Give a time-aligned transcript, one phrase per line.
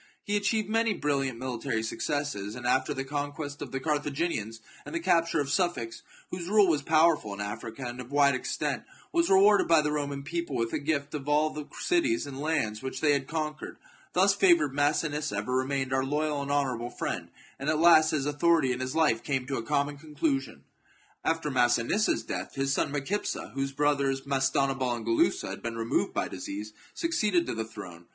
[0.23, 4.59] He achieved many brilliant mili tary successes, and after the conquest of the Car thaginians,
[4.83, 8.81] and the capture of Sufax, whose rule was powerful in Africa, and of wide extent,
[9.11, 12.81] was rewarded by the Roman people with a gift of all the cities and lands
[12.81, 13.77] which they had conquered.
[14.13, 17.29] Thus favoured, Massinissa ever remained our loyal and honourable friend,
[17.59, 20.63] and at last his authority and his life came to a common conclusion.
[21.23, 26.27] After Massinissa's death, his son Micipsa, whose brothers, Mastanabal and Gulussa, had been removed by
[26.27, 28.05] disease, succeeded to the throne.